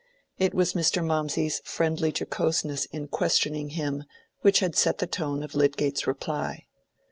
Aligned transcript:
It 0.39 0.55
was 0.55 0.73
Mr. 0.73 1.05
Mawmsey's 1.05 1.61
friendly 1.63 2.11
jocoseness 2.11 2.85
in 2.85 3.07
questioning 3.07 3.69
him 3.69 4.05
which 4.41 4.57
had 4.57 4.75
set 4.75 4.97
the 4.97 5.05
tone 5.05 5.43
of 5.43 5.53
Lydgate's 5.53 6.07
reply. 6.07 6.65